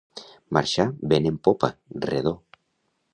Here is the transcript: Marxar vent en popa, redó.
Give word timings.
Marxar 0.57 0.85
vent 1.11 1.29
en 1.31 1.37
popa, 1.49 1.69
redó. 2.09 2.33